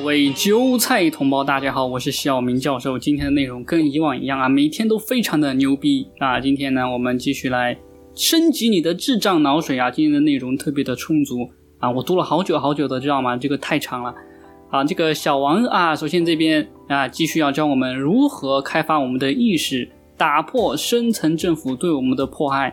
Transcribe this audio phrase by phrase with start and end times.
[0.00, 2.98] 各位韭菜同胞，大家好，我是小明教授。
[2.98, 6.40] 今天的内容跟以往一样啊，每天都非常的牛逼啊。
[6.40, 7.76] 今天呢，我们继续来
[8.14, 9.90] 升级你的智障脑水啊。
[9.90, 13.36] 今天的内容特别的充足啊，我读了好久好久的，知道吗？
[13.36, 14.14] 这个太长了
[14.70, 14.82] 啊。
[14.82, 19.86] 这个小王啊，首先这边啊，继续要教我们如何开发我们的意识，
[20.16, 22.72] 打破深层政府对我们的迫害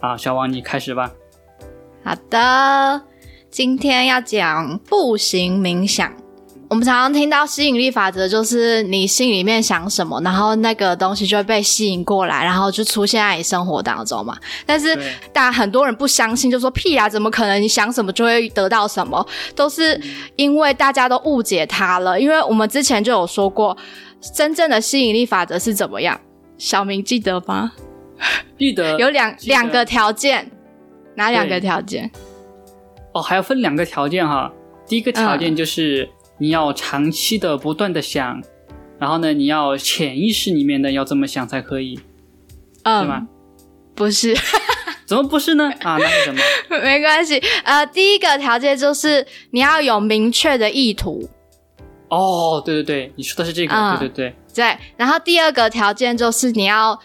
[0.00, 0.16] 啊。
[0.16, 1.12] 小王，你开始吧。
[2.02, 3.02] 好的，
[3.50, 6.12] 今天要讲步行冥想。
[6.68, 14.36] 我们常常听到吸引力法则，就是你心里面想什么，然后那个东西就会被吸引过来，然后就出现在你生活当中嘛。
[14.64, 14.96] 但是，
[15.32, 17.62] 大家很多人不相信，就说屁啊，怎么可能？
[17.62, 19.24] 你想什么就会得到什么？
[19.54, 20.00] 都是
[20.34, 22.20] 因为大家都误解它了。
[22.20, 23.76] 因为我们之前就有说过，
[24.34, 26.20] 真正的吸引力法则是怎么样？
[26.58, 27.72] 小明记得吗？
[28.58, 30.50] 记得有两两个条件，
[31.14, 32.10] 哪两个条件？
[33.12, 34.50] 哦，还要分两个条件哈。
[34.88, 36.08] 第一个条件就是。
[36.38, 38.42] 你要长期的不断的想，
[38.98, 41.98] 然后呢，你要潜意识里面的要这么想才可以，
[42.82, 43.26] 嗯，吗？
[43.94, 44.36] 不是，
[45.06, 45.72] 怎么不是呢？
[45.80, 46.40] 啊，那是什么？
[46.82, 51.28] 没关系，呃，第一个条件就是你要有明确的意图。
[52.08, 54.76] 哦，对对对，你说的是这个，对对对，对。
[54.96, 56.98] 然后第二个条件就是你要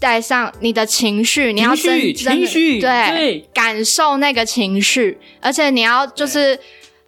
[0.00, 6.58] 带上你的情绪，你要情绪，情绪，对，感受那个情绪，而且你要就是。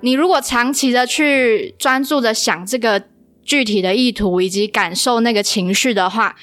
[0.00, 3.02] 你如果长期的去专注的想这个
[3.42, 6.36] 具体的意图以及感受那个情绪的话，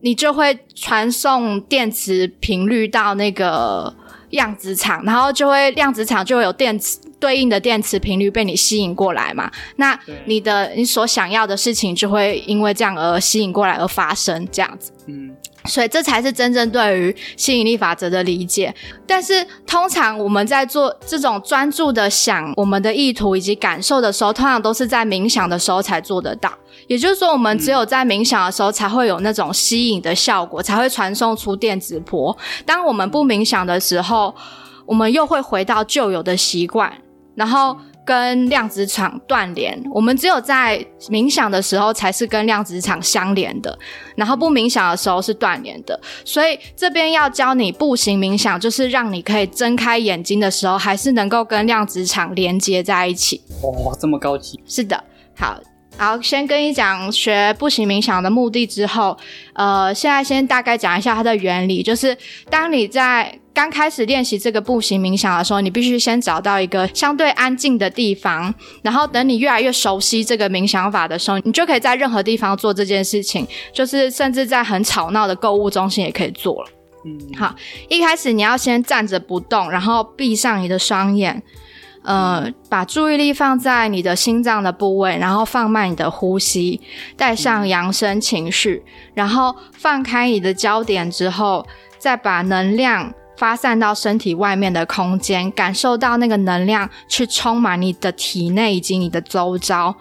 [0.00, 3.94] 你就会传送电磁频率到那个
[4.30, 9.50] 量子场，然后就会量子场就会有电磁对应的电磁频率被你吸引过来嘛。
[9.76, 14.92] 那你的你所想要的事情就会因为这样而吸引过来而发生，这样子。
[15.06, 15.33] 嗯。
[15.66, 18.74] 所以这才是真正对于吸引力法则的理解。
[19.06, 26.52] 但是通常我们在做这种专注的想我们的意图以及感受的时候，通常都是在冥想的时候才做得到。
[26.86, 32.36] 也就是说，我们只有在冥想的时候才会有那种吸引的效果，才会传送出电子波。
[32.66, 34.34] 当我们不冥想的时候，
[34.84, 36.92] 我们又会回到旧有的习惯，
[37.34, 37.76] 然后。
[38.04, 43.76] 跟量子场断联，我们只有在冥想的时候才是跟量子场相连的，
[44.14, 45.98] 然后不冥想的时候是断联的。
[46.24, 53.40] 所以这边要教你步行冥想，就是让你可以睁开眼睛的时候，还是能够跟量子场连接在一起。
[53.62, 54.60] 哦，这么高级。
[54.66, 55.02] 是的，
[55.36, 55.58] 好，
[55.96, 59.16] 好，先跟你讲学步行冥想的目的之后，
[59.52, 62.16] 呃，现在先大概讲一下它的原理，就是
[62.50, 63.38] 当你在。
[63.54, 76.68] 刚开始练习这个步行冥想的时候，你必须先找到一个相对安静的地方，然后等你越来越熟悉这个冥想法的时候，你就可以在任何地方做这件事情，就是甚至在很吵闹的购物中心也可以做了。
[77.04, 77.54] 嗯，好，
[77.88, 81.40] 一开始你要先站着不动，然后闭上你的双眼，
[82.04, 86.80] 呃，把注意力放在你的心脏的部位，然后放慢你的呼吸，
[87.16, 88.84] 带上扬声情绪，
[89.14, 91.66] 然后放开你的焦点之后，
[91.98, 93.12] 再把能量。
[93.36, 99.92] 发散到身体外面的空间，感受到那个能量去充满你的体内以及你的周遭，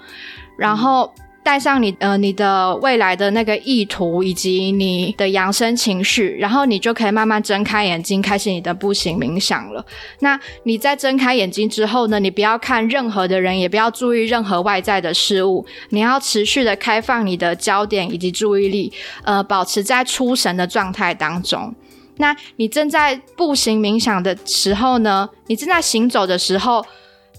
[0.56, 1.12] 然后
[1.44, 9.86] 带上你呃你的未来的那个意图以及你的扬声情绪，然后你就可以慢慢睁开眼睛，开始你的步行冥想了。
[10.20, 12.20] 那你在睁开眼睛之后呢？
[12.20, 18.94] 你不要看任何的人，也不要注意任何外在的事物，你要持续的开放你的焦点以及注意力，
[19.24, 21.76] 呃，保持在出神的状态当中。
[22.18, 25.30] 那你正在步行冥想的时候呢？
[25.48, 26.86] 你正在行走的时候，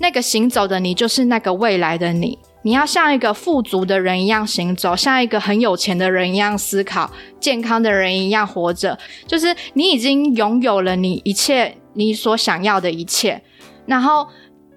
[0.01, 2.39] 那个行走的你就是那个未来的你。
[2.65, 7.09] 你要像一个富足的人一样行走，像一个很有钱的人一样思考，
[7.39, 8.99] 健康的人一样活着。
[9.29, 13.41] 就是你已经拥有了你一切你所想要的一切，
[13.87, 14.27] 然后。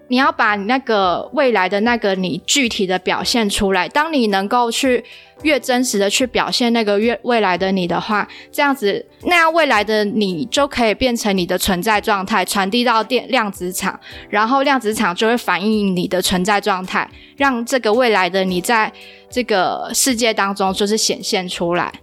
[0.10, 3.90] 你要把那个未来的那个你具体的表现出来。
[3.90, 5.04] 当你能够去
[5.44, 14.00] 越真实的去表现那个越未来的你的话，这样子，那样未来的你就可以变成你的存在状态，传递到电量子场，
[14.30, 18.92] 然后量子场就会反映你的存在状态，让这个未来的你在
[19.30, 21.94] 这个世界当中就是显现出来。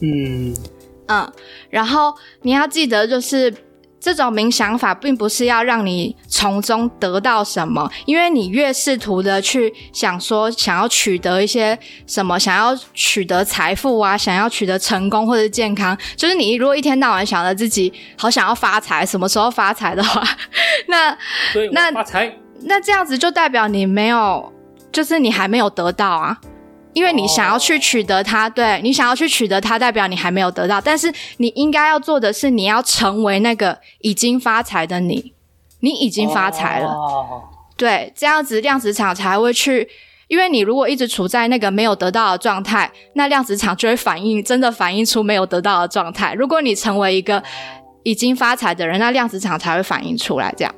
[0.00, 0.54] 嗯
[1.06, 1.32] 嗯，
[1.70, 3.52] 然后你要记得就是。
[4.00, 20.22] 这种冥想法并不是要让你从中得到什么，因为你越试图的去想说想要取得一些什么，想要取得财富啊，想要取得成功或者健康，就是你如果一天到晚想着自己好想要发财，什么时候发财的话，
[20.88, 21.16] 那
[21.72, 24.52] 那发财，那这样子就代表你没有，
[24.92, 26.38] 就是你还没有得到啊。
[26.94, 30.80] 因为你想要去取得它，对你想要去取得它，代表你还没有得到。
[30.80, 35.32] 但是你应该要做的是，你要成为那个已经发财的你，
[35.80, 36.96] 你已经发财了。
[37.76, 39.88] 对，这样子量子场才会去，
[40.26, 46.34] 因为你如果一直处在那个没有得到的状态，那量子场就会反映，真的反映出没有得到的状态。
[46.34, 47.40] 如果你成为一个
[48.02, 50.52] 已经发财的人，那量子场才会反映出来。
[50.56, 50.74] 这样。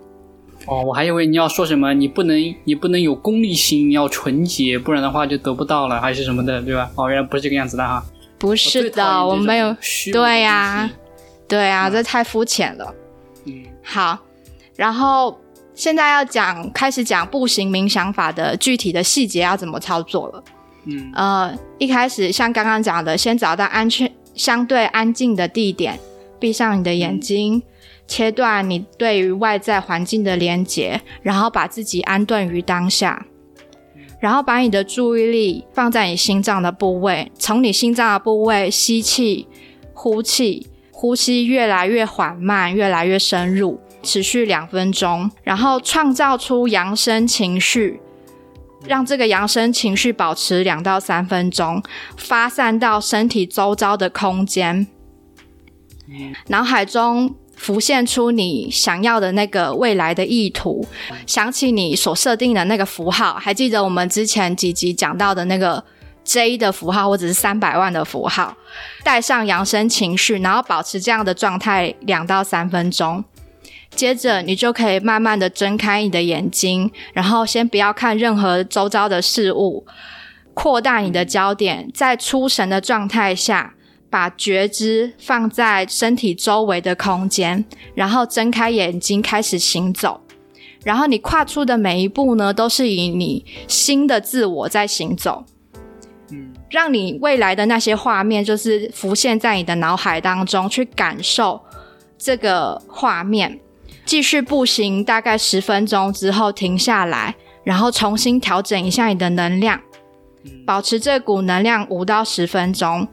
[0.71, 6.89] 哦，我还以为你要说什么，你不能，你不能有功利心，你要纯洁，不然的话就得不到了，还是什么的，对吧？
[6.95, 8.03] 哦，原来不是这个样子的哈。
[8.39, 9.77] 不是的，我没有。
[10.13, 10.89] 对呀，
[11.49, 12.95] 对呀，这太肤浅了。
[13.47, 14.19] 嗯，好，
[14.77, 15.37] 然后。
[15.73, 20.45] 现在要讲，开始讲步行冥想法的具体的细节要怎么操作了。
[20.85, 25.99] 嗯，呃，一开始像刚刚讲的，先找到安全、相对安静的地点，
[26.39, 27.63] 闭上你的眼睛，
[28.11, 33.25] 切断你对于外在环境的连接，然后把自己安顿于当下，
[34.19, 39.47] 然后把你的注意力放在你心脏的部位，从你心脏的部位吸气、
[39.95, 43.81] 呼气，呼吸越来越缓慢，越来越深入。
[44.03, 48.01] 持续两分钟，然后创造出扬声情绪，
[48.87, 51.83] 让这个扬声情绪保持两到三分钟，
[52.17, 54.87] 发散到身体周遭的空间。
[56.49, 60.83] 脑海中浮现出你想要的那个未来的意图，
[61.27, 65.85] 想起你所设定的那个符号，还记得我们之前几集讲到的那个
[66.25, 68.57] J 的符号，或者是三百万的符号，
[69.05, 73.23] 带上扬声情绪，然后保持这样的状态两到三分钟。
[73.95, 79.85] 接着，你就可以慢慢的睁开你的眼睛，然后先不要看任何周遭的事物，
[80.55, 83.75] 扩大你的焦点，在出神的状态下，
[84.11, 87.65] 把觉知放在身体周围的空间，
[87.95, 90.21] 然后睁开眼睛开始行走。
[90.83, 95.45] 然后你跨出的每一步呢，都是以你新的自我在行走。
[96.31, 101.61] 嗯，让你未来的那些画面，就是浮现在你的脑海当中，去感受
[102.19, 103.61] 这个画面。
[104.07, 109.81] 继续步行大概十分钟之后停下来，然后重新调整一下你的能量，
[110.67, 113.07] 保持这股能量五到十分钟。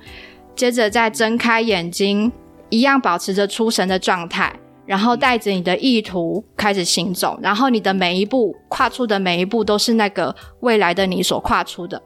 [0.57, 2.31] 接着再睁开眼睛，
[2.69, 4.51] 一样保持着出神的状态，
[4.87, 7.39] 然后带着你的意图开始行走。
[7.43, 12.01] 然后你的每一步跨出的每一步都是那个未来的你所跨出的。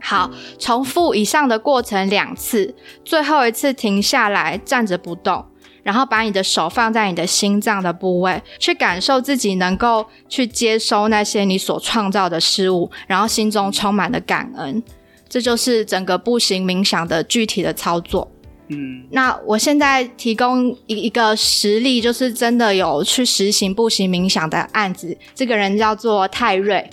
[0.00, 2.72] 好，重复以上的过程两次，
[3.04, 5.44] 最后一次停下来站着不动。
[5.82, 14.82] 然后把你的手放在你的心脏的部位，去感受自己能够去接收那些你所创造的事物，然后心中充满了感恩。
[15.28, 18.30] 这就是整个步行冥想的具体的操作。
[18.68, 25.16] 嗯，那我现在提供一一个实例，就是真的有去实行步行冥想的案子。
[25.34, 26.88] 这个人叫做泰瑞，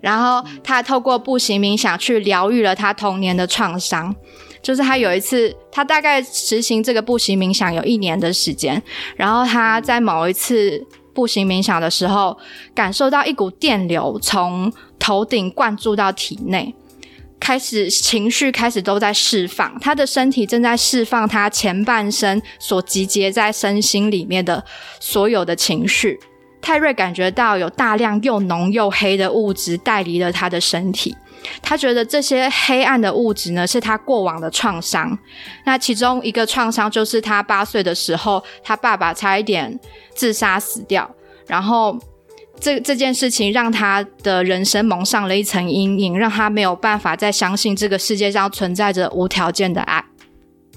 [0.00, 4.14] 然后他透过步行冥想去疗愈了他童年的创伤。
[4.62, 8.82] 就是他有一次，他大概实行这个步行冥想有一年的时间，
[9.14, 10.84] 然后他在某一次
[11.14, 12.36] 步行冥想的时候，
[12.74, 16.74] 感受到一股电流从头顶灌注到体内，
[17.38, 24.64] 开始情绪开始都在释放，他的身体正在释放他前半生所集结在身心里面的
[24.98, 26.18] 所有的情绪。
[26.60, 31.14] 泰瑞感觉到有大量又浓又黑的物质带离了他的身体。
[31.62, 35.16] 他觉得这些黑暗的物质呢，是他过往的创伤。
[35.64, 39.78] 那其中一个创伤就是他八岁的时候，他爸爸差一点
[40.12, 41.08] 自杀死掉，
[41.46, 41.96] 然后
[42.60, 50.04] 这这件事情让他的人生蒙上了一层阴影，让他没有办法再相信这个世界上存在着无条件的爱。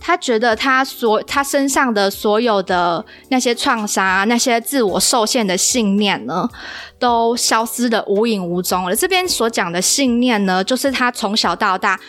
[0.01, 6.49] 他觉得他所他身上的所有的那些创伤，那些自我受限的信念呢，
[6.97, 8.95] 都消失的无影无踪了。
[8.95, 11.99] 这边所讲的信念呢，就是他从小到大。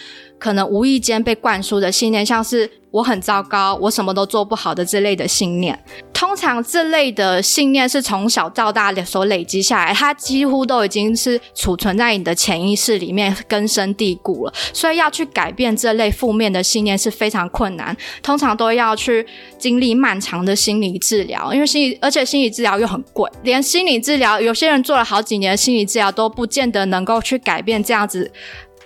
[0.41, 5.79] 可能无意间被灌输的信念，像是我很糟糕，我什么都做不好的这类的信念。
[6.13, 14.53] 通常这类的信念是从小到大所累积下来，它几乎都已经是储存在你的潜意识里面根深蒂固了。
[14.73, 19.27] 所以要去改变这类负面的信念是非常困难，通常都要去
[19.59, 28.31] 经历漫长的心理治疗，因为心理而且心理治疗又很贵，连心理治疗有些人做了好几年心理治疗都不见得能够去改变这样子。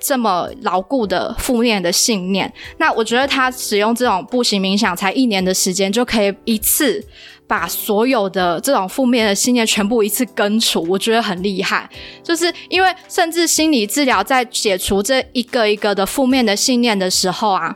[0.05, 7.03] 这么牢固的负面的信念，那我觉得他使用这种步行冥想，才一年的时间就可以一次
[7.47, 11.89] 把所有的这种负面的信念全部一次根除，我觉得很厉害。
[12.23, 17.75] 就是因为甚至心理治疗在解除这一个一个的负面的信念的时候啊。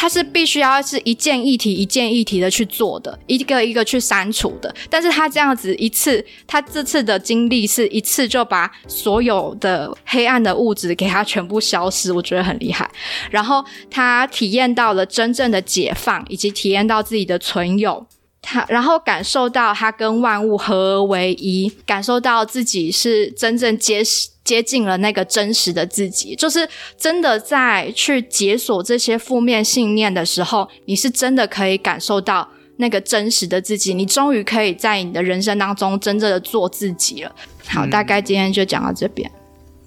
[0.00, 4.72] 他是必须要是一件一题一件一题的去做的，一个一个去删除的。
[4.88, 12.88] 但是他这样子一次，他这次的经历是一次就把所有的黑暗的物质给他全部消失，我觉得很厉害。
[13.28, 18.06] 然后他体验到了真正的解放，以及体验到自己的存有。
[18.40, 24.02] 他，然后感受到他跟万物合而为一，感受到自己是真正接
[24.44, 26.66] 接近了那个真实的自己，就是
[26.96, 37.34] 真的在去解锁这些负面信念的时候，你是真的可以感受到那个真实的自己，你终于可以在你的人生当中真正的做自己了。
[37.66, 39.30] 好，大概今天就讲到这边。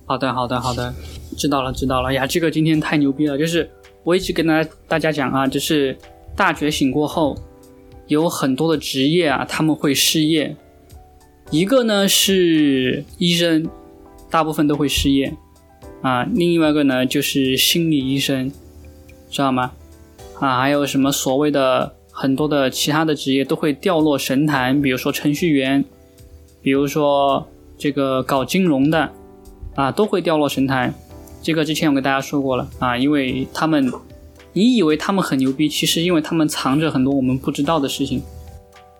[0.05, 0.93] 好的，好的，好的，
[1.37, 2.27] 知道了，知道了呀。
[2.27, 3.67] 这个今天太牛逼了，就是
[4.03, 5.97] 我一直跟大家大家讲啊，就是
[6.35, 7.35] 大觉醒过后。
[8.11, 10.57] 有很多的职业啊，他们会失业。
[11.49, 13.69] 一个呢是医生，
[14.29, 15.33] 大部分都会失业
[16.01, 16.25] 啊。
[16.25, 18.51] 另外一个呢就是心理医生，
[19.29, 19.71] 知道吗？
[20.41, 25.85] 啊，还有什么所谓的很多的其他的职业都会掉落神坛，比如说程序员，
[26.61, 29.09] 比如说这个搞金融的
[29.75, 30.93] 啊，都会掉落神坛。
[31.41, 33.89] 这个之前我跟大家说过了啊，因为他们。
[34.53, 38.21] 你以为他们很牛逼，其实因为他们藏着很多我们不知道的事情。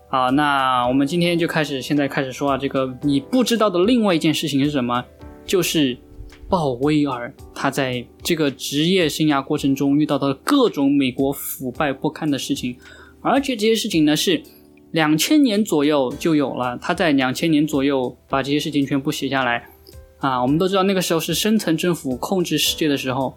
[0.08, 5.04] 好，那我们今天就开始，现在开始说啊，这个你不知道的另外一件事情是什么？
[5.44, 5.96] 就是
[6.48, 12.76] 鲍威尔他在这个职业生涯过程中遇到的各种美国腐败不堪的事情，
[13.20, 14.42] 而且这些事情呢是
[14.92, 19.66] 两千年左右就有了，他在两千年左右把这些事情全部写下来。
[20.18, 23.34] 啊，我们都知道那个时候是深层政府控制世界的时候。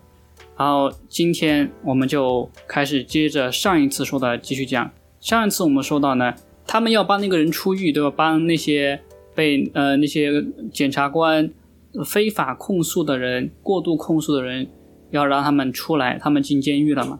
[0.57, 4.89] 然后今天我们就开始接着上一次说的继续讲。
[5.19, 6.33] 上一次我们说到呢，
[6.65, 8.13] 他们要帮那个人出狱，对吧？
[8.15, 8.99] 帮那些
[9.33, 11.49] 被呃那些检察官
[12.05, 14.67] 非法控诉的人、过度控诉的人，
[15.11, 17.19] 要让他们出来，他们进监狱了嘛。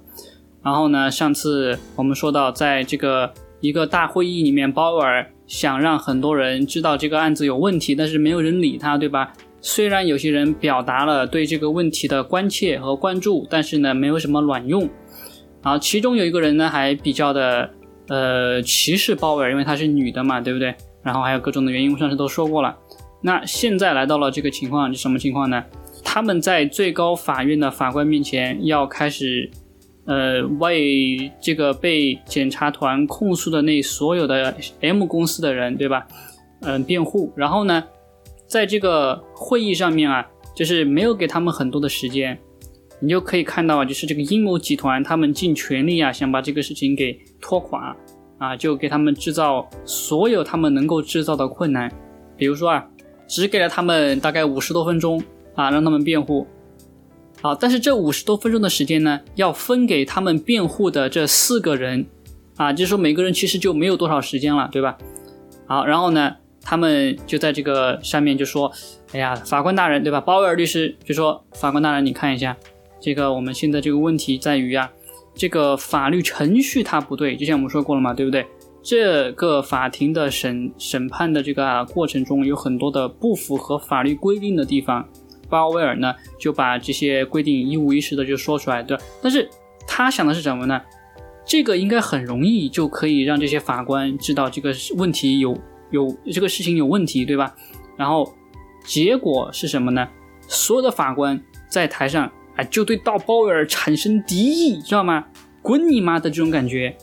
[0.64, 9.34] 然后呢，上次我们说到，在这个一个大会议里面，鲍尔想让很多人知道这个案子有问题，但是没有人理他，对吧？
[9.68, 14.88] 虽然有些人表达了对这个问题的关切和关注，但是呢，没有什么卵用。
[15.64, 17.68] 啊，其中有一个人呢，还比较的
[18.08, 20.76] 呃歧视鲍威尔，因为她是女的嘛，对不对？
[21.02, 22.78] 然后还有各种的原因，我上次都说过了。
[23.24, 25.64] 那现在来到了这个情况，是什么情况呢？
[26.04, 29.50] 他们在最高法院的法官面前要开始，
[30.06, 36.06] 呃，为这个被检察团控诉的那所有的 M 公司的人，对吧？
[36.62, 37.34] 嗯，辩护。
[37.36, 37.84] 然后呢？
[38.56, 42.40] 在这个会议上面啊，就是没有给他们很多的时间，
[43.02, 47.94] 你就可以看到啊，就是这个阴谋集团他们尽全力啊，想把这个事情给拖垮
[48.38, 51.92] 啊，就给他们制造所有他们能够制造的困难，
[52.38, 52.88] 比如说啊，
[53.28, 55.22] 只给了他们大概五十多分钟
[55.56, 56.48] 啊，让他们辩护，
[57.42, 62.06] 好，但是这五十多分钟的时间呢，要分给他们辩护的这四个人
[62.56, 64.98] 啊，就是说每个人其实就没有多少时间了，对吧？
[65.68, 66.38] 好，然后呢？
[66.66, 68.70] 他们就在这个上面就说
[69.14, 70.20] ：“哎呀，法官大人，对吧？
[70.20, 72.58] 鲍威尔律师就说，法官大人，你看一下，
[73.00, 74.92] 这个我们现在这个问题在于啊，
[75.36, 78.44] 这个法律程序它不对，就像我们说过了嘛，对不对？
[78.82, 85.08] 这个法庭的审审判的这个过程中有很多的不符合法律规定的地方，
[85.48, 89.04] 鲍威尔呢就把这些规定一五一十的就说出来，对吧。
[89.22, 89.48] 但是
[89.88, 90.82] 他想的是什么呢？
[91.46, 95.56] 这个应该很容易就可以让这些法官知道这个问题有。”
[95.96, 97.56] 有这个事情有问题，对吧？
[97.98, 98.32] 然后
[98.86, 100.08] 结果是什么呢？
[100.48, 105.26] 所有的法官在台上啊，就对到鲍威尔产生敌意，知道吗？
[105.62, 106.96] 滚你妈的这种感觉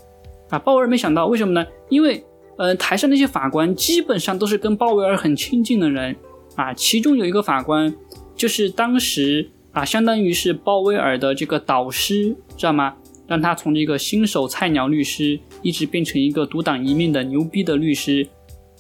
[0.50, 0.58] 啊！
[0.58, 1.66] 鲍威尔没想到，为什么呢？
[1.88, 2.25] 因为
[2.56, 6.14] 呃，台上那些法官基本上都是跟鲍威尔很亲近的人
[6.54, 6.72] 啊。
[6.75, 7.92] 其中有一个法官
[8.37, 12.94] 就是当时啊，相当于是鲍威尔的这个导师，知道吗？
[13.26, 18.28] 让他从这个新手菜鸟律师一直变成一个独当一面的牛逼的律师。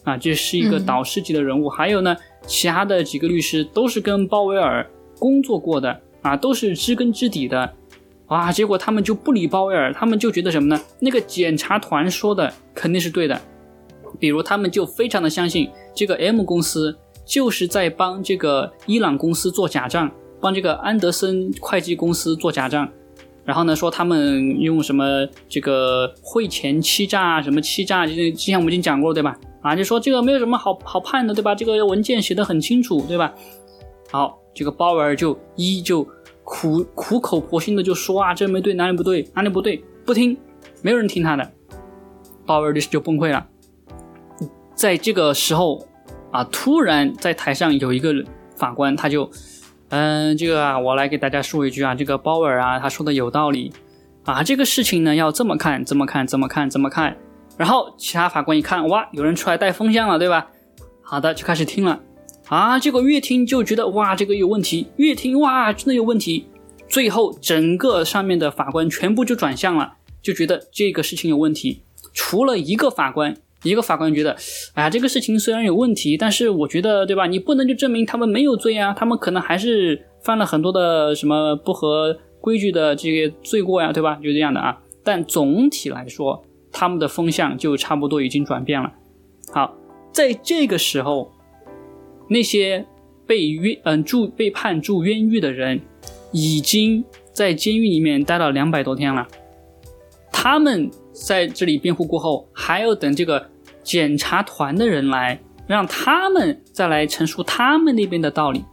[0.04, 1.68] 啊，这是一个导师级的人物。
[1.68, 2.16] 还有呢，
[2.46, 4.84] 其他的几个律师都是跟鲍威尔
[5.18, 7.72] 工作过的啊，都是知根知底的。
[8.28, 10.80] 哇，结果他们就不理鲍威尔，他们就觉得什么呢？
[11.00, 13.40] 那个检察团说的肯定是对的。
[14.18, 22.88] 比如他们就非常的相信这个 M 公司就是在帮这个伊朗公司做假账，帮这个安德森会计公司做假账。
[23.44, 29.38] 然后呢，说他们用什么这个汇钱欺诈啊，什么欺诈，就之前我们已经讲过了，对吧？
[29.62, 31.54] 啊，就说这个没有什么好好判的，对吧？
[31.54, 33.32] 这个文件写的很清楚，对吧？
[34.10, 36.06] 好，这个鲍威尔就一就
[36.44, 40.36] 苦苦口婆心的就说啊，这没对，哪里不对，哪里不对，不听，
[40.82, 41.52] 没有人听他的，
[42.44, 43.46] 鲍威尔律师就崩溃了。
[44.74, 45.86] 在这个时候
[46.32, 48.12] 啊，突然在台上有一个
[48.56, 49.30] 法官，他就，
[49.90, 53.72] 嗯，这个啊，我来给大家说一句啊，这个鲍威尔啊，他说的有道理
[54.24, 57.16] 啊，这个事情呢要这么看，怎么看，怎么看，怎么看。
[57.56, 60.50] 然后其他法官一看，哇，有人出来带风向了，对吧？
[61.02, 62.00] 好的，就开始听了，
[62.48, 66.46] 啊，结果越听就觉得哇，这个有问题，越听哇，真的有问题。
[66.88, 71.82] 最后整个上面的法官全部就转向了，就觉得这个事情有问题。
[72.12, 74.36] 除了一个法官，一个法官觉得，
[74.74, 77.26] 哎呀，这个事情虽然有问题，但是我觉得，对吧？
[77.26, 84.16] 你不能就证明他们没有罪啊，他们可能还是犯了很多的什么不合规矩的这个罪过呀，对吧？
[84.16, 84.78] 就这样的啊。
[85.02, 88.92] 但总体来说，他们的风向就差不多已经转变了。
[89.52, 89.76] 好，
[90.10, 91.30] 在这个时候，
[92.28, 92.86] 那些
[93.26, 95.80] 被冤嗯住被判住冤狱的人，
[96.32, 99.28] 已经在监狱里面待了两百多天了。
[100.32, 103.46] 他们在这里辩护过后，还要等这个
[103.82, 108.64] 检察团的人来，让他们再来陈述他们那边的道理，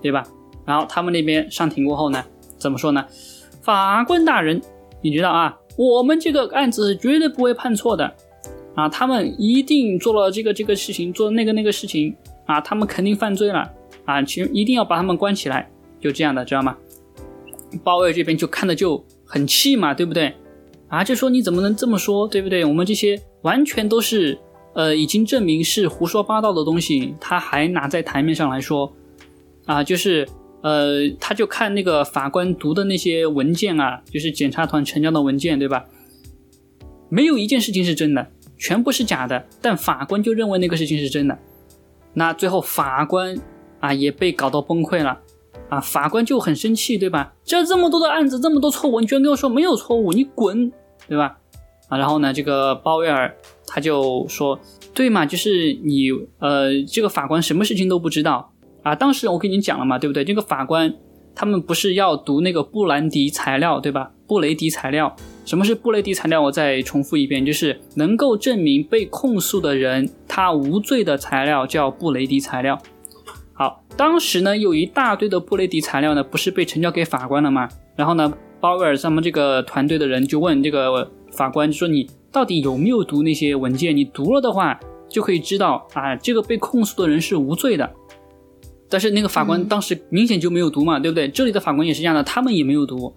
[0.00, 0.22] 对吧？
[0.64, 2.24] 然后他们那边上庭过后呢，
[2.56, 3.04] 怎么说呢？
[3.62, 4.60] 法官大人，
[5.00, 8.14] 你知道啊，我们这个案子是绝对不会判错的。
[8.74, 13.70] 啊，他们一定做了这个这个事情，做那个那个事情啊，他们肯定犯罪了
[14.06, 16.74] 啊，其一定要把他们关起来，就这样的，知道吗？
[17.84, 20.32] 鲍威尔这边就看的就很气嘛，对不对？
[20.88, 22.64] 啊，就说你怎么能这么说，对不对？
[22.64, 24.38] 我们这些完全都是
[24.72, 28.90] 呃已经证明是胡说八道的东西，他还拿在台面上来说
[29.66, 30.26] 啊，就是
[30.62, 35.84] 呃，他就看那个法官读的那些文件啊，就是检察团呈交的文件，对吧？
[37.08, 38.26] 没有一件事情是真的。
[38.58, 41.36] 全部是假的，但法官就认为那个事情是真的，
[42.14, 43.36] 那最后法官
[43.80, 45.18] 啊也被搞到崩溃了，
[45.68, 47.34] 啊，法官就很生气，对吧？
[47.42, 50.72] 这这么多的案子，这么多错误，你居然跟我说没有错误，你滚，
[51.08, 51.38] 对吧？
[51.88, 53.34] 啊，然后呢，这个鲍威尔
[53.66, 54.56] 他就说，
[54.94, 58.94] 对嘛，就是你呃，这个法官什么事情都不知道啊。
[58.94, 60.24] 当时我跟你讲了嘛，对不对？
[60.24, 60.94] 这个法官
[61.34, 64.10] 他们不是要读那个布兰迪材料，对吧？
[64.26, 65.14] 布雷迪材料。
[65.44, 66.40] 什么是布雷迪材料？
[66.40, 72.78] 我再重复一遍，就是能够证明被控诉的人他无罪的材料叫布雷迪材料。
[73.52, 77.68] 好，当时呢有一大堆的布雷迪材料呢，不是被呈交给法官了吗？
[77.96, 83.94] 然后呢，鲍威尔他们这个团队的人就问这个法官，就说你到底有没有读那些文件？
[83.96, 87.90] 你读了的话，就可以知道啊，这个被控诉的人是无罪的。
[88.92, 91.26] 但是那个法官当时明显就没有读嘛，对不对？
[91.26, 93.12] 这里的法官也是一样的，他们也没有读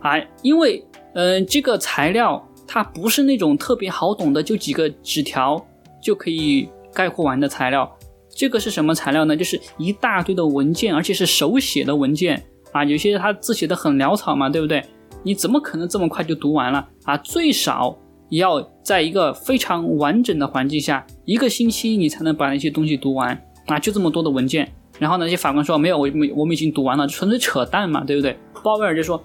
[0.00, 0.84] 啊，因为。
[1.14, 5.62] 嗯，这个材料它不是那种特别好懂的，就几个纸条
[6.02, 7.86] 就可以概括完的材料。
[8.34, 9.36] 这个是什么材料呢？
[9.36, 12.82] 就是一大堆的文件，而且是手写的文件啊。
[12.82, 14.82] 有些他字写的很潦草嘛，对不对？
[15.22, 17.14] 你怎么可能这么快就读完了啊？
[17.18, 17.94] 最少
[18.30, 23.78] 也要在一个非常完整的环境下，一个星期你才能把那些东西读完啊。
[23.78, 28.36] 就这么多的文件，然后呢，那些法官说没有，我们我们已经读完了，纯粹扯淡嘛，对不对？
[28.62, 29.22] 鲍威尔就说。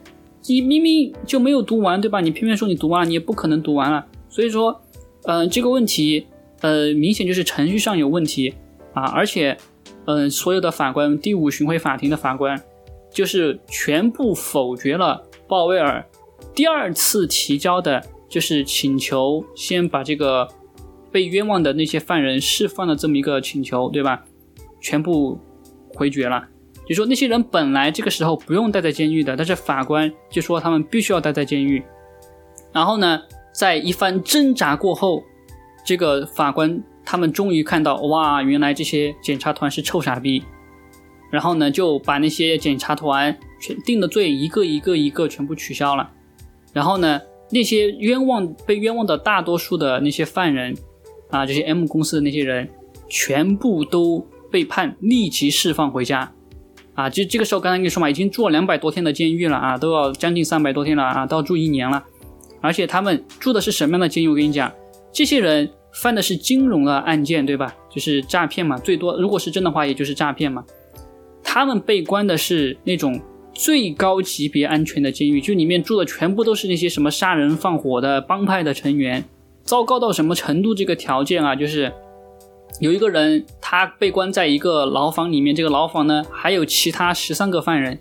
[0.49, 2.21] 你明明就没有读完，对吧？
[2.21, 4.05] 你偏偏说你读完了，你也不可能读完了。
[4.29, 4.81] 所以说，
[5.23, 6.25] 嗯，这个问题，
[6.61, 8.53] 呃，明显就是程序上有问题
[8.93, 9.03] 啊。
[9.07, 9.57] 而且，
[10.05, 12.61] 嗯，所有的法官，第五巡回法庭的法官，
[13.11, 16.05] 就是全部否决了鲍威尔
[16.55, 20.47] 第二次提交的，就是请求先把这个
[21.11, 24.23] 被冤枉的那些犯人释放的这么一个请求，对吧？
[24.79, 25.37] 全部
[25.97, 26.47] 回绝了。
[26.87, 31.83] 就说那些人本来这个时候不用待在监狱的，但是法官就说他们必须要待在监狱。
[32.71, 35.23] 然后呢，在一番挣扎过后，
[35.83, 40.43] 这个法官他们终于看到，哇，原来这些检察团是臭傻逼。
[41.29, 46.09] 然后呢，就把那些检察团全定的罪一个一个一个全部取消了。
[46.71, 47.19] 然后呢，
[47.51, 50.73] 那些冤枉被冤枉的大多数的那些犯人
[51.29, 52.69] 啊，这些 M 公司的那些人，
[53.09, 56.33] 全部都被判立即释放回家。
[56.93, 62.03] 啊，就这个时候，刚才跟你说嘛，已经住了两百多天的监狱了啊，都要将近三百多天了啊，都要住一年了。
[62.59, 64.27] 而且他们住的是什么样的监狱？
[64.27, 64.71] 我跟你讲，
[65.13, 67.75] 这些人犯的是金融的案件，对吧？
[67.87, 70.65] 就是诈骗嘛，最多如果是真的话，也就是诈骗嘛。
[71.43, 73.21] 他们被关的是那种
[73.53, 79.23] 最高级别安全的监狱，就里面住的全部都是那些什么杀人放火的帮派的成员，
[79.63, 80.73] 糟糕到什么程度？
[80.73, 81.93] 这个条件啊，就是。
[82.79, 87.99] 有一个人，他被关在一个牢房里面，这个牢房呢还有其他十三个犯人。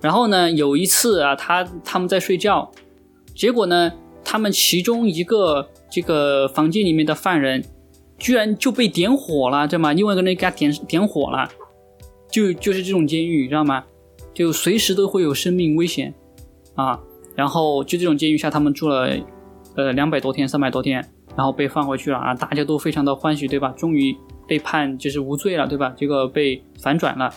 [0.00, 2.70] 然后呢，有一次啊，他他们在睡觉，
[3.34, 3.92] 结果呢，
[4.24, 7.64] 他们其中一个这个房间里面的犯人，
[8.18, 9.92] 居然就被点火了，知道吗？
[9.92, 11.48] 另外一个人给他点点火了，
[12.30, 13.84] 就就是这种监狱，知道吗？
[14.32, 16.12] 就随时都会有生命危险
[16.74, 17.00] 啊。
[17.34, 19.10] 然后就这种监狱下，他们住了
[19.76, 21.13] 呃两百多天，三百多天。
[21.36, 23.74] 然后被放回去了啊，大家都非常的欢喜，对吧？
[23.76, 24.16] 终于
[24.46, 25.92] 被判就是无罪了，对吧？
[25.96, 27.34] 这个被反转了，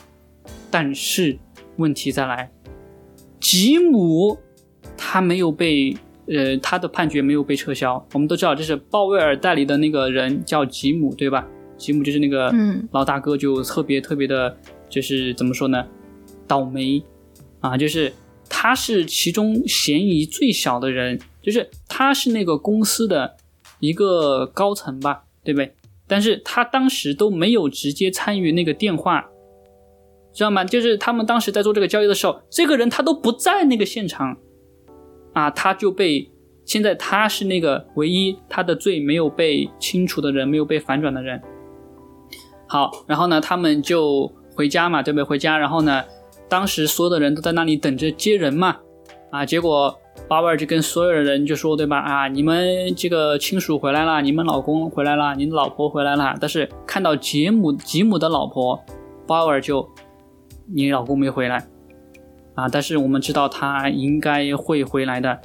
[0.70, 1.36] 但是
[1.78, 2.52] 问题再来，
[3.40, 4.38] 吉姆
[4.96, 8.06] 他没有被呃他的判决没有被撤销。
[8.14, 11.48] 我们都知道这是鲍威尔代理的那个人叫吉姆，对吧？
[11.76, 12.54] 吉姆就是那个
[12.92, 14.56] 老大哥，就特别特别的，
[14.90, 15.84] 就是怎么说呢？
[16.46, 17.02] 倒霉
[17.62, 17.76] 啊！
[17.76, 18.14] 就是
[18.48, 23.37] 他是其中嫌疑最小的人，就是他是那个公司的。
[23.80, 25.74] 一个高层吧，对不对？
[26.08, 29.30] 但是他当时都没有直接参与那个电话，
[30.34, 30.64] 知道吗？
[30.64, 34.38] 就是他们当时在做这个交易的时候，这个人他都不在那个现场，
[35.34, 36.32] 啊，他就被
[36.64, 41.42] 现在他是那个唯一他的罪没有被清除的人，没有被反转的人。
[42.68, 45.24] 好，然后呢，他们就回家嘛，对不对？
[45.24, 46.04] 回家，然后呢，
[46.48, 48.78] 当时所有的人都在那里等着接人嘛，
[49.30, 50.00] 啊，结果。
[50.28, 52.00] 鲍威尔就跟所有的人就说，对吧？
[52.00, 56.36] 啊，你们这个亲属回来了，你们老公回来了，你老婆回来了。
[56.42, 58.84] 但是看到吉姆吉姆的老婆，
[59.26, 59.88] 鲍威尔就，
[60.66, 61.66] 你老公没回来，
[62.56, 65.40] 啊，但是我们知道他应该会回来的。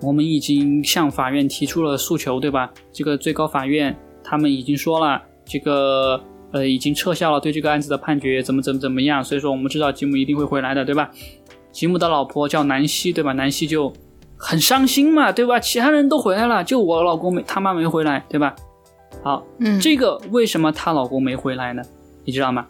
[0.00, 2.72] 我们已经向法院提出了诉求，对吧？
[2.90, 6.18] 这个最高法院他们已经说了，这个
[6.52, 9.22] 呃已经撤销了对这个案子的判决，怎么怎么怎么样。
[9.22, 11.10] 所以说我们知道吉姆一定会回来的，对吧？
[11.70, 13.34] 吉姆的老婆叫南希，对吧？
[13.34, 13.92] 南希就。
[14.44, 15.60] 很伤心嘛，对吧？
[15.60, 18.56] 其他人都回来了，就我老公没他妈没回来，对吧？
[19.22, 21.82] 好，嗯，这个为什么她老公没回来呢？
[22.24, 22.66] 你知道吗？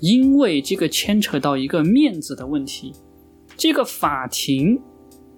[0.00, 2.92] 因为这个牵扯到一个面子的问题。
[3.56, 4.78] 这个法庭，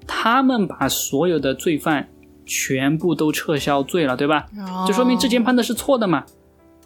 [0.05, 2.09] 他们把所有的罪犯
[2.45, 4.47] 全部都撤销罪了，对吧？
[4.85, 6.25] 就说明之前判的是错的嘛，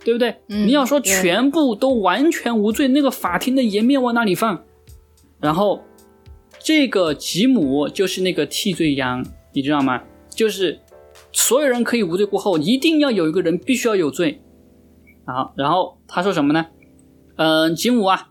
[0.05, 0.37] 对不对？
[0.49, 4.63] 你要说全部都完全无罪，那个法庭的颜面往哪里放？
[5.41, 5.81] 然后。
[6.65, 10.03] 这个吉姆就是那个替罪羊，你知道吗？
[10.31, 10.81] 就是
[11.33, 14.41] 所有人可以无罪过后，一定要有一个人必须要有罪。
[15.27, 16.67] 好，然后他说什么呢？
[17.37, 18.31] 嗯，吉姆啊，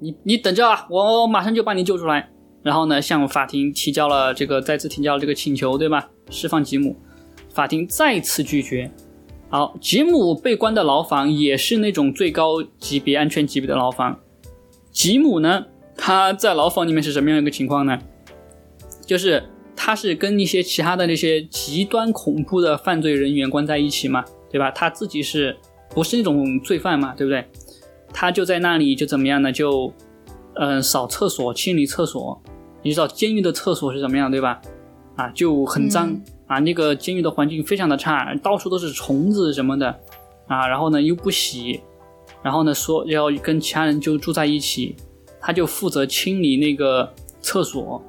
[0.00, 2.30] 你你等着啊，我马上就把你救出来。
[2.62, 6.08] 然后呢，向法庭提交了这个再次提交了这个请求，对吧？
[6.30, 6.96] 释放吉姆，
[7.50, 8.88] 法庭再次拒绝。
[9.48, 14.20] 好，吉姆被关的牢房也是那种最高级别安全级别的牢房。
[14.92, 15.66] 吉姆呢？
[15.96, 17.98] 他在牢房里面是什么样一个情况呢？
[19.04, 19.42] 就是
[19.76, 24.70] 他是跟一些其他的那些极端恐怖的犯罪人员关在一起嘛，对吧？
[24.70, 25.56] 他自己是
[25.90, 27.44] 不是那种罪犯嘛，对不对？
[28.12, 29.50] 他就在那里就怎么样呢？
[29.50, 29.92] 就
[30.54, 32.40] 嗯扫厕所、清理厕所。
[32.82, 34.60] 你知道监狱的厕所是怎么样，对吧？
[35.16, 39.88] 啊，就很脏啊，那个监狱的环境非常的差，到处都是虫子什么的
[40.46, 41.80] 啊，然后呢又不洗，
[42.42, 44.96] 然后呢说要跟其他人就住在一起。
[45.42, 48.00] 他就负责清理那个厕所，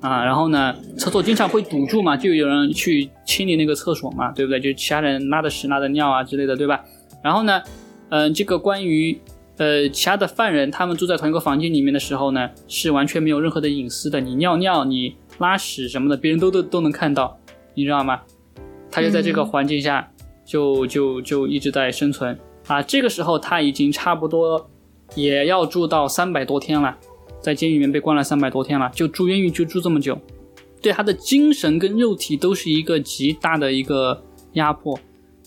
[0.00, 4.60] 啊，然后呢，厕所经常会堵住嘛，就有人去清理那个厕所嘛，对不对？
[4.60, 6.84] 就其他人拉的屎、拉的尿啊之类的，对吧？
[7.22, 7.60] 然后呢，
[8.10, 9.20] 嗯，这个关于
[9.56, 17.36] 呃其他的犯人，他们住在同一个房间里面的时候呢，是完全没有任何的隐私的，你尿尿、你拉屎什么的，别人都都都能看到，
[17.74, 18.20] 你知道吗？
[18.90, 20.08] 他就在这个环境下，
[20.44, 22.80] 就就就一直在生存啊。
[22.82, 24.68] 这个时候他已经差不多。
[25.14, 26.96] 也要住到三百多天了，
[27.40, 30.18] 在监狱里面被关了三百多天了，就住监狱就住这么久，
[30.80, 34.98] 对他的精神跟肉体都是一个极大的一个压迫。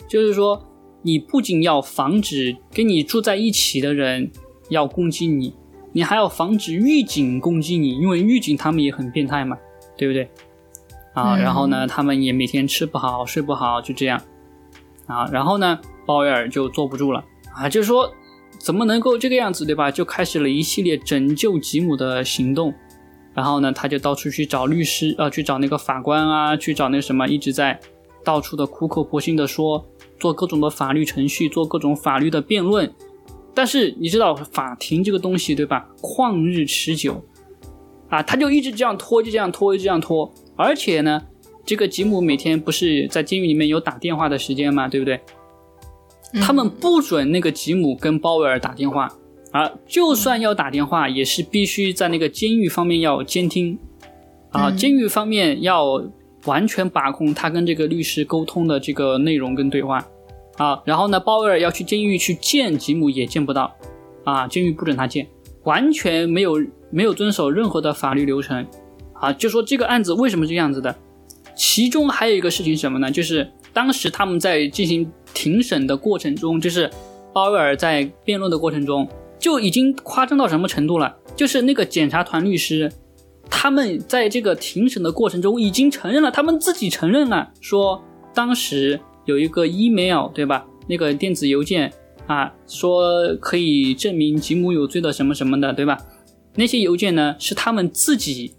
[0.07, 0.61] 就是说，
[1.01, 4.29] 你不仅要防止跟你住在一起的人
[4.69, 5.53] 要攻击你，
[5.93, 9.57] 你还要防止狱警攻击你，因为狱警他们也很变态嘛，
[9.97, 10.29] 对不对？
[11.13, 14.21] 啊，然后呢，他们也每天吃不好睡不好，就这样
[15.07, 17.23] 啊，然后呢，鲍威尔就坐不住了
[17.55, 18.11] 啊，就是说。
[18.65, 19.91] 怎么能够这个样子，对吧？
[19.91, 22.73] 就开始了一系列拯救吉姆的行动。
[23.31, 27.79] 然后呢，他就到处去找律师，呃，去找那个法官啊，去找那什么，一直在
[28.23, 29.85] 到处的苦口婆心的说，
[30.19, 32.91] 做各种的法律程序，做各种法律的辩论。
[33.53, 35.87] 但是你知道法庭这个东西，对吧？
[36.01, 37.23] 旷日持久
[38.09, 40.33] 啊，他就一直这样拖，就这样拖，就这样拖。
[40.55, 41.21] 而且呢，
[41.63, 45.21] 这个吉姆每天不是在监狱里面有打电话的时间嘛，对不对？
[46.41, 49.09] 他们不准那个吉姆跟鲍威尔打电话，
[49.51, 53.77] 啊，就算要打电话，也是必须在那个监狱方面要监听，
[54.51, 56.03] 啊，监狱方面要
[56.45, 60.05] 完全把控他跟这个律师沟通的这个内容跟对话，
[60.57, 63.75] 啊，然后呢，鲍威尔要去监狱去见吉姆也见不到，
[64.23, 65.27] 啊，监狱不准他见，
[65.63, 68.65] 完全没有没有遵守任何的法律流程，
[69.13, 70.95] 啊，就说这个案子为什么这样子的，
[71.55, 73.09] 其中还有一个事情什么呢？
[73.09, 75.11] 就是当时他们在进行。
[75.37, 76.89] 庭审的过程中，就是
[77.33, 79.05] 鲍威尔在辩论的过程中
[79.37, 81.13] 就已经夸张到什么程度了？
[81.35, 82.89] 就是那个检察团律师，
[83.49, 88.01] 他们在这个庭审的过程中已经承认了，他们自己承认了，说
[88.33, 90.65] 当时有一个 email，对吧？
[90.87, 91.91] 那个电子邮件
[92.27, 95.97] 啊，说可以证明吉姆有罪的什么什么的，对吧？
[96.55, 98.53] 那些邮件呢，是他们自己，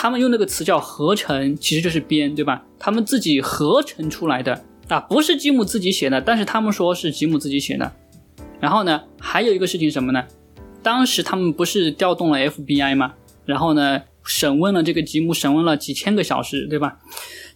[0.00, 2.64] 他们用那个词叫合成，其实就是编，对吧？
[2.78, 4.64] 他们自己合成出来的。
[4.86, 7.92] 啊，不是吉姆自己写的，但是他们说是吉姆自己写的。
[8.60, 10.24] 然后呢，还有一个事情什么呢？
[10.84, 13.14] 当时他们不是调动了 FBI 吗？
[13.44, 17.00] 然后呢，审问了这个吉姆，审问了几千个小时，对吧？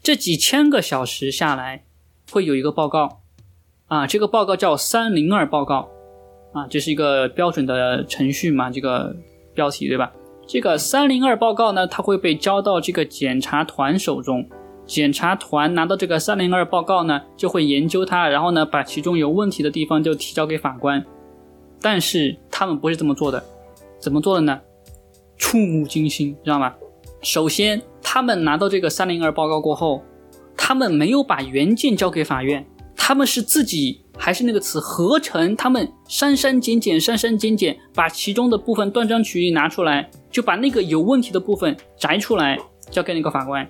[0.02, 1.84] 这几千个小时下来，
[2.32, 3.20] 会有一个报告，
[3.86, 5.88] 啊，这个报告叫三零二报告，
[6.52, 9.14] 啊，这是一个标准的程序嘛，这个
[9.54, 10.12] 标题对吧？
[10.46, 14.46] 这个三零二报告呢，它会被交到这个检查团手中，
[14.84, 21.04] 检查团拿到这个三零二报告呢，就会研究它，然后呢，把其中有问题的地方就提交给法官。
[21.80, 23.42] 但是他们不是这么做的，
[23.98, 24.60] 怎么做的呢？
[25.36, 26.74] 触目惊心，知道吗？
[27.22, 30.02] 首先，他们拿到这个三零二报告过后，
[30.56, 32.64] 他们没有把原件交给法院，
[32.96, 40.10] 他们是自己还是那个词合成，他们删删减减，删删减减，把其中的部分断章取义拿出来。
[40.32, 42.58] 就把那个有问题的部分摘出来，
[42.90, 43.68] 交给那个法官。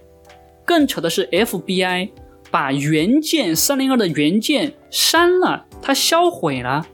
[0.64, 2.10] 更扯的是，FBI
[2.50, 6.86] 把原件三零二的原件删了，它销毁了。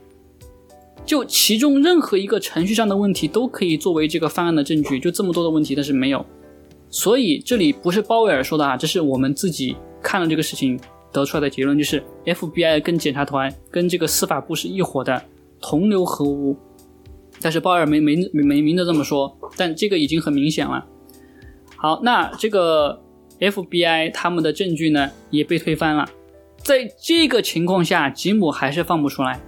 [1.05, 4.99] 就其中任何一个程序上的问题都可以作为这个方案的证据。
[4.99, 6.25] 就这么多的问题，但是没有。
[6.89, 10.79] 所以这里不是鲍威尔说的啊，这是我们自己看了这个事情
[11.11, 15.23] 得出来的结论，就是 FBI 跟检察团跟这个司法部是一伙的，
[15.61, 16.57] 同流合污。
[17.41, 20.85] 但是鲍尔没没没没明的这么说，但这个已经很明显了。
[21.75, 23.01] 好，那这个
[23.39, 26.09] FBI 他们的证据呢也被推翻了，
[26.57, 29.39] 在这个情况下，吉姆还是放不出来。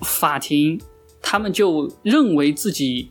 [0.00, 0.80] 法庭
[1.22, 3.10] 他们就认为自己，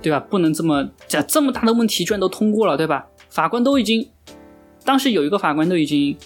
[0.00, 0.18] 对吧？
[0.18, 3.06] 不能这么这这么大的问题居然都通过了，对吧？
[3.28, 4.08] 法官都已经，
[4.84, 6.16] 当时有一个法官都已经，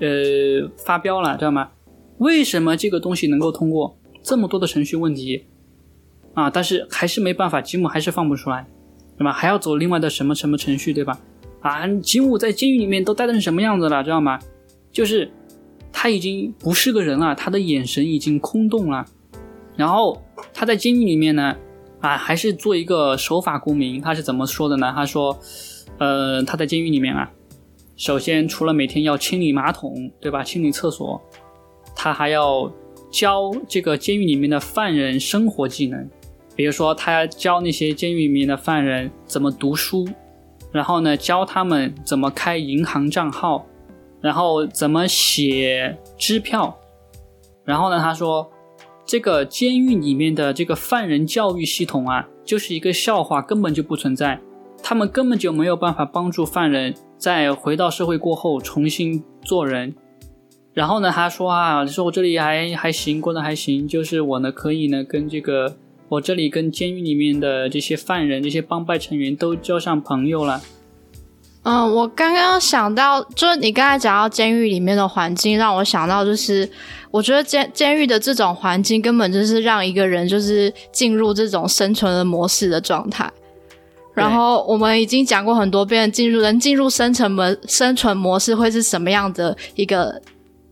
[0.00, 1.70] 呃，发飙了，知道吗？
[2.18, 3.96] 为什么这个东西能够通过？
[4.22, 5.46] 这么多的程序问题。
[6.34, 8.66] 啊，但是还是没办法，吉姆还是放不出来，
[9.16, 9.32] 对吧？
[9.32, 11.18] 还要走另外的什么什么程序，对吧？
[11.60, 14.38] 啊，吉姆在监狱里面都待成什么样子了，知道吗？
[14.92, 15.30] 就是
[15.92, 19.06] 他已经不是个人了，他的眼神已经空洞了。
[19.76, 21.56] 然后他在监狱里面呢，
[22.00, 24.00] 啊，还是做一个守法公民。
[24.00, 24.92] 他是怎么说的呢？
[24.94, 25.38] 他说，
[25.98, 27.30] 呃，他在监狱里面啊，
[27.96, 30.44] 首先除了每天要清理马桶，对吧？
[30.44, 31.22] 清理厕所，
[31.96, 32.70] 他还要
[33.10, 36.08] 教这个监狱里面的犯人生活技能。
[36.56, 40.08] 比如说，他教那些监狱里面的犯人怎么读书，
[40.70, 43.66] 然后呢，教他们怎么开银行账号，
[44.20, 46.78] 然后怎么写支票，
[47.64, 48.48] 然后呢，他说，
[49.04, 54.40] 这个监狱里面的这个犯人教育系统啊，就是一个笑话，根本就不存在，
[54.80, 59.92] 他们根本就没有办法帮助犯人在回到社会过后重新做人。
[60.72, 65.78] 然后呢，他说啊，说我这里还还行，过得还行，就是我呢可以呢跟这个。
[66.14, 70.62] 我这里跟监狱里面的这些犯人、这些帮派成员都交上朋友了。
[71.62, 76.68] 嗯，我刚刚想到，就是你刚才讲到监狱里面的环境，让我想到就是，
[77.10, 83.30] 我觉得监监狱的这种环境根本就是让一个人就是进入这种生存的模式的状态。
[84.12, 90.20] 然后我们已经讲过很多遍，进入人进入生存模生存模式会是什么样的一个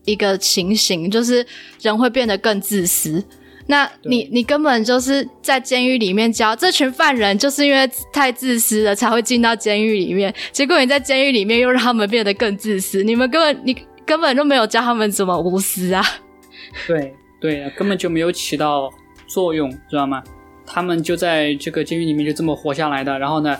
[0.05, 1.45] 一个情形，就是
[1.81, 3.21] 人会变得更自私。
[3.67, 10.33] 那你你根本就是在监狱里面教这群犯人，就是因为太自私了才会进到监狱里面。
[10.51, 16.03] 结果你在监狱里面又让他们变得更自私，你们根本你根本就没有教他们怎么无私啊！
[16.87, 18.89] 对对，根本就没有起到
[19.27, 20.21] 作用，知道吗？
[20.65, 23.17] 他们就在这个监狱里面就这么活下来的。
[23.17, 23.57] 然后呢，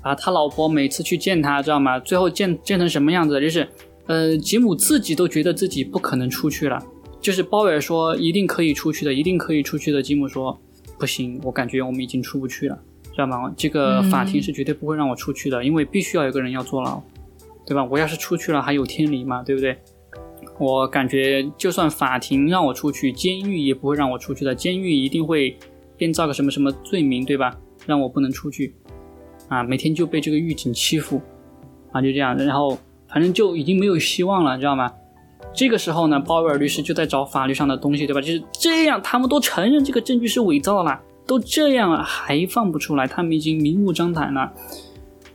[0.00, 1.98] 啊，他老婆每次去见他，知道吗？
[2.00, 3.40] 最后见见成什么样子？
[3.40, 3.68] 就是，
[4.06, 6.82] 呃，吉姆自己都觉得自己不可能出去了。
[7.22, 10.02] 就是鲍威尔说一定可以出去的，一定可以出去的。
[10.02, 10.60] 吉姆说
[10.98, 12.78] 不行，我感觉我们已经出不去了，
[13.12, 13.54] 知道吗？
[13.56, 17.00] 这个法庭是绝对不会让我出去的，因为必须要有个人要坐牢，
[17.64, 17.84] 对吧？
[17.84, 19.42] 我要是出去了，还有天理吗？
[19.42, 19.78] 对不对？
[20.58, 25.56] 我感觉就算法庭让我出去，监狱也不会让我出去的，监狱一定会
[25.96, 27.56] 编造个什么什么罪名，对吧？
[27.86, 28.74] 让我不能出去
[29.48, 29.62] 啊！
[29.62, 31.20] 每天就被这个狱警欺负
[31.90, 34.92] 啊，就这样，然后反正就已经没有希望了，知道吗？
[35.54, 38.20] 这个时候呢，鲍威尔律师就在找法律上的东西，对吧？
[38.20, 44.50] 就是这样，他们都承认这个证据是伪造了，都这样了还放不出来，他们已经明目张胆了。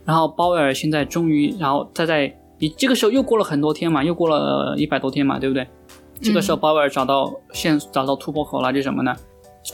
[0.04, 5.66] 然后鲍威尔现在终于，然后他在你这个时候又过了很多天嘛，又过了一百多天嘛，对不对？
[6.20, 9.14] 这个时候鲍威尔找到现找到突破口了，就什么呢？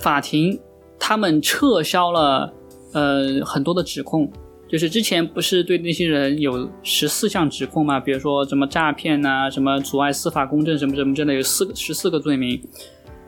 [0.01, 0.61] 法庭
[0.99, 2.53] 他们撤销了
[2.93, 4.31] 呃很多的指控。
[4.75, 8.01] 就是之前不是对那些人有十四项指控吗？
[8.01, 12.61] 比如说什么诈骗呐，什么阻碍司法公正，什么什么，真的有四个十四个罪名。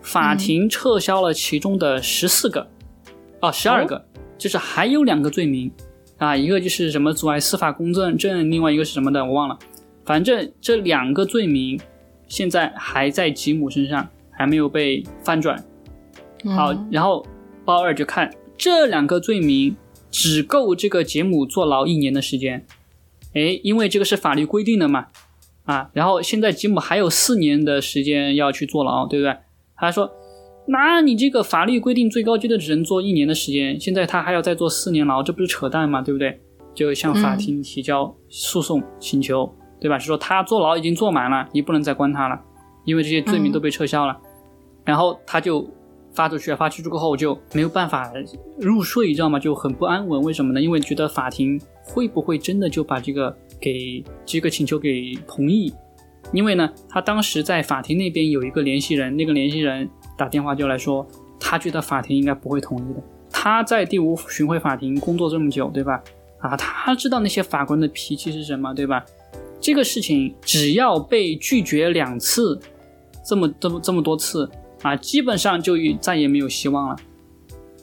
[0.02, 2.66] 法庭撤销了其中的十四个，
[3.40, 4.04] 哦，十二个，
[4.36, 5.70] 就是还有两个罪名
[6.16, 9.56] 啊，一个就是什么阻碍司法公正，正，另外一个是什么的我忘了。
[10.04, 11.78] 反正这两个罪名
[12.26, 15.64] 现在还在吉姆身上，还没有被翻转。
[16.56, 17.24] 好，然后
[17.64, 18.28] 包二就看
[18.58, 19.76] 这两个罪名。
[20.10, 22.66] 只够这个杰姆坐牢一年的时间，
[23.34, 25.06] 哎，因为这个是法律规定的嘛，
[25.64, 29.36] 啊，然后现在吉姆还有四年的时间要去坐牢，对不对？
[29.76, 30.10] 他说，
[30.68, 36.00] 那你这个法律规定最高阶的只能坐一年的时间，现在他还要再坐四年牢，这不是扯淡吗？
[36.00, 36.40] 对不对？
[36.74, 39.98] 就向法庭提交诉讼请求，对吧？
[39.98, 42.38] 是说他坐牢已经坐满了，你不能再关他了，
[42.84, 44.18] 因为这些罪名都被撤销了。
[44.84, 45.68] 然后他就
[46.16, 48.10] 发出去，发出去过后就没有办法
[48.58, 49.38] 入睡，你知道吗？
[49.38, 50.20] 就很不安稳。
[50.22, 50.60] 为什么呢？
[50.60, 55.72] 因为觉得法庭会不会真的就把这个给这个请求给同意？
[56.32, 61.06] 因为呢，他当时在法庭那边有一个联系人，那个联系人打电话就来说，
[61.38, 63.02] 他觉得法庭应该不会同意的。
[63.30, 66.02] 他在第五巡回法庭工作这么久，对吧？
[66.38, 69.04] 啊，他知道那些法官的脾气是什么，对吧？
[69.60, 72.58] 这个事情只要被拒绝两次，
[73.24, 74.48] 这么这么这么多次
[74.86, 76.96] 啊，基本上就再也没有希望了。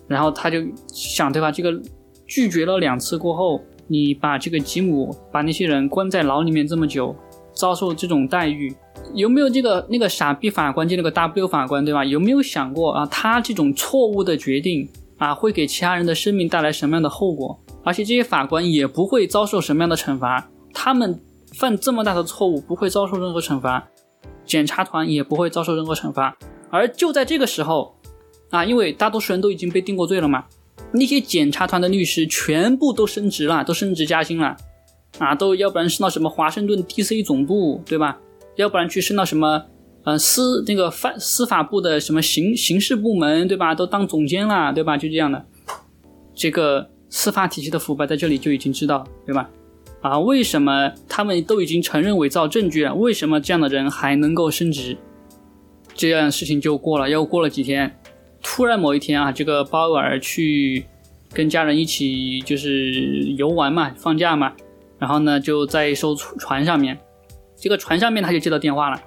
[0.07, 1.51] 然后他就想，对吧？
[1.51, 1.77] 这个
[2.25, 7.13] 拒绝了两次过后，你把这个吉姆把那些人关在牢里面这么久，
[7.53, 8.73] 遭受这种待遇，
[9.13, 12.05] 有没有这个那个傻逼法官就那个 W 法官，对吧？
[12.05, 14.87] 有没有想过啊，他这种错误的决定
[15.17, 17.59] 啊，会给其他人的生命带来什么样的后果？
[17.83, 21.19] 而且这些法官也不会遭受什么样的惩罚，他们
[21.53, 23.89] 犯这么大的错误不会遭受任何惩罚，
[24.45, 26.37] 检察团也不会遭受任何惩罚。
[26.73, 27.95] 而就在这个时候，
[28.49, 30.45] 啊，因为大多数人都已经被定过罪了嘛，
[30.91, 34.57] 那些检察团的律师全部都升职了，都升职加薪了，
[35.19, 38.19] 啊，都要不然升到什么华盛顿 DC 总部，对吧？
[38.55, 39.65] 要不然去升到什么，
[40.03, 43.75] 呃，司那个法司法部的什么刑刑事部门，对吧？
[43.75, 44.97] 都当总监了，对吧？
[44.97, 45.45] 就这样的，
[46.33, 46.89] 这个。
[47.15, 49.47] 司法体系的腐败在这里就已经知道，对吧？
[50.01, 52.95] 啊，为什么他们都已经承认伪造证据了？
[52.95, 54.97] 为什么这样的人还能够升职？
[55.93, 57.97] 这样事情就过了，又过了几天，
[58.41, 60.85] 突然某一天啊，这个鲍威尔去
[61.31, 62.91] 跟家人一起就是
[63.37, 64.53] 游玩嘛，放假嘛，
[64.99, 66.97] 然后呢就在一艘船上面，
[67.55, 69.01] 这个船上面他就接到电话了，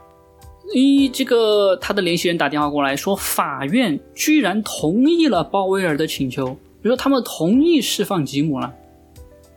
[0.75, 6.57] 咦，这个他的联系人打电话过来说，法院居然同意了鲍威尔的请求。
[6.83, 8.73] 比如说他们同意释放吉姆了，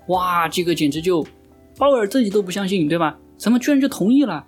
[0.08, 1.24] 哇，这个简直就
[1.78, 3.18] 鲍威尔自己都不相信，对吧？
[3.38, 4.44] 怎么居然就同意了？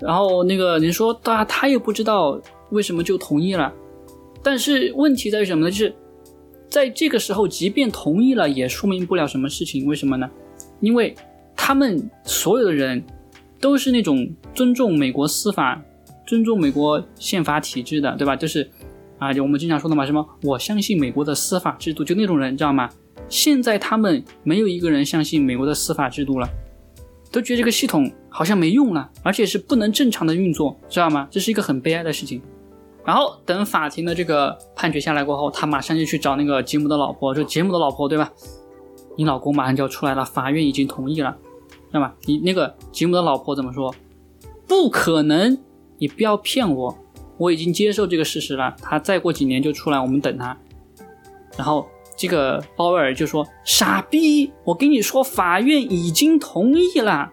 [0.00, 3.72] 然后那个人说，他他也不知道为什么就同意了。
[4.42, 5.70] 但是问题在于什么呢？
[5.70, 5.94] 就是
[6.68, 9.86] 在这个时候，即便同意了，也说明不了什么事情。
[9.86, 10.30] 为什么呢？
[10.80, 11.14] 因为
[11.56, 13.02] 他们所有的人
[13.60, 15.82] 都是那种尊重美国司法、
[16.26, 18.34] 尊重美国宪法体制的，对吧？
[18.36, 18.68] 就是。
[19.18, 22.86] 啊，就我们经常说的嘛，什么我相信美国的司法制度，就那种人，你知道吗？
[23.30, 26.46] 现在他们没有一个人相信美国的司法制度了，
[27.36, 31.28] 都觉得这个系统好像没用了，而且是不能正常的运作，知道吗？
[31.30, 32.40] 这是一个很悲哀的事情。
[33.04, 38.32] 然后等法庭的这个判决下来过后，他马上就去找那个吉姆的老婆，就吉姆的老婆，对吧？
[39.18, 41.36] 你老公马上就要出来了，法院已经同意了，
[41.68, 42.14] 知道吗？
[42.24, 43.94] 你那个吉姆的老婆怎么说？
[44.66, 45.58] 不可能，
[45.98, 46.98] 你不要骗我。
[47.36, 50.56] 我已经接受这个事实了，他再过几年就出来，我们等他。
[51.58, 57.32] 然后这个鲍威尔就说：“傻逼，我跟你说，法院已经同意了。”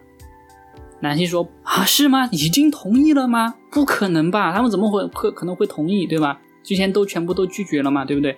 [1.00, 2.28] 南希说：“啊，是吗？
[2.30, 3.54] 已经同意了吗？
[3.70, 4.52] 不可能吧？
[4.52, 6.40] 他们怎么会可可能会同意，对吧？
[6.62, 8.36] 之前都全部都拒绝了嘛，对不对？”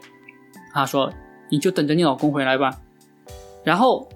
[0.72, 1.12] 他说
[1.50, 2.70] ：“你就等着你老公回来吧。”
[3.64, 4.09] 然后，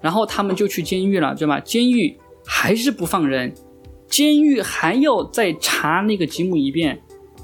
[0.00, 1.58] 然后他们就去监狱了，对吧？
[1.60, 2.16] 监狱
[2.46, 3.52] 还是不放人。
[4.08, 7.02] 监狱还要再查那个吉姆一遍，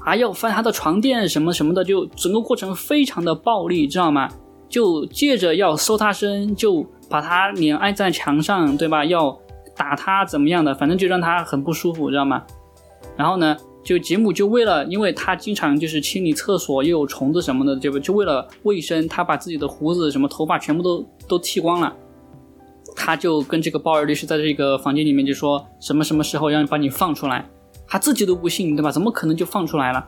[0.09, 4.27] 还要翻他的床垫什么什么的，就整个过程非常的暴力，知道吗？
[4.67, 9.05] 就借着要搜他身，就把他脸挨在墙上，对吧？
[9.05, 9.37] 要
[9.77, 12.43] 打他怎么样的，反正就让他很不舒服，知道吗？
[13.15, 17.99] 然后呢，就吉姆就为了，因为他经常就是清理厕所又有虫子什么的，对不？
[17.99, 21.95] 就为了卫生，他把自己的胡子什么头发全部都都剃光了。
[22.95, 27.47] 他就跟这个鲍尔律师在这个房间里面就说什么什么时候让把你放出来，
[27.89, 28.91] 他自己都不信，对吧？
[28.91, 30.07] 怎么可能就放出来了？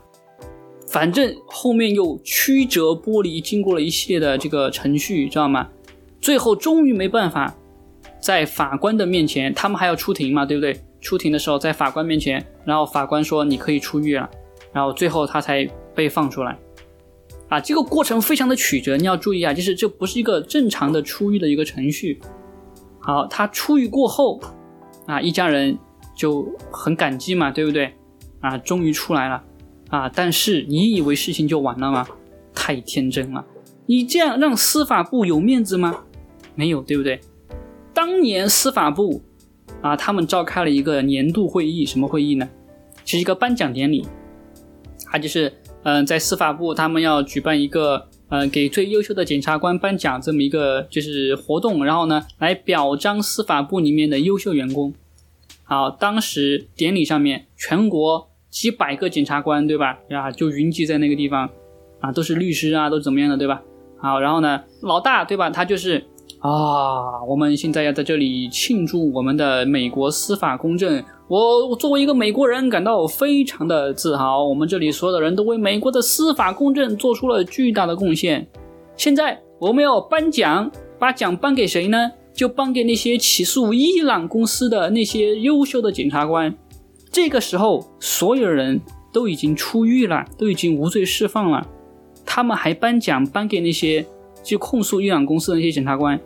[0.88, 5.70] 反正后面又曲折剥离，经过了一系列的这个程序，知道吗？
[6.20, 7.56] 最后终于没办法，
[8.22, 10.80] 在法官的面前，他们还要出庭嘛，对不对？
[11.00, 14.30] 出庭的时候在法官面前，然后法官说你可以出狱了，
[14.72, 16.56] 然后最后他才被放出来。
[17.50, 22.20] 啊，这个过程非常的曲折，你要注意啊，就是这不是一个正常的出狱的一个程序。
[23.00, 24.40] 好，他出狱过后，
[25.08, 25.78] 啊，一家人
[26.22, 27.92] 就很感激嘛，对不对？
[28.42, 29.44] 啊，终于出来了，
[29.90, 32.08] 啊，但是你以为事情就完了吗？
[32.54, 33.44] 太天真了，
[33.88, 36.04] 你这样让司法部有面子吗？
[36.54, 37.20] 没有，对不对？
[37.92, 39.24] 当年司法部，
[39.82, 42.48] 啊，他们召开了一个年度会议，什么会议呢？
[43.04, 44.06] 是一个颁奖典礼，
[45.12, 45.52] 啊就是，
[45.82, 48.08] 嗯，在司法部他们要举办一个。
[48.34, 54.94] 嗯，给最优秀的检察官颁奖这么一个就是活动，然后呢，来表彰司法部里面的优秀员工，
[55.72, 59.98] 好，当时典礼上面，全国几百个检察官，对吧？
[60.10, 61.50] 啊，就云集在那个地方，
[62.02, 63.62] 啊，都是律师啊，都怎么样的，对吧？
[63.98, 65.50] 好，然后呢，老大，对吧？
[65.50, 66.04] 他就是
[66.42, 71.02] 啊，我们现在要在这里庆祝我们的美国司法公正。
[71.30, 74.44] 我作为一个美国人，感到非常的自豪。
[74.44, 78.46] 我们这里所有的人都为美国的司法公正做出了巨大的贡献。
[78.98, 80.70] 现在我们要颁奖，
[81.00, 82.12] 把奖颁给谁呢？
[82.34, 86.56] 就颁给那些起诉伊朗公司的那些优秀的检察官。
[87.12, 91.68] 这个时候，所有人都已经出狱了，都已经无罪释放了。
[92.26, 94.06] 他们还颁奖颁给那些
[94.42, 96.20] 就控诉伊朗公司的那些检察官，